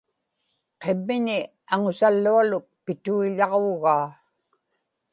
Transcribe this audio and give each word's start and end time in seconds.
qimmiñi 0.81 1.37
aŋusallualuk 1.73 2.65
pitiuḷaġuugaa 2.85 4.07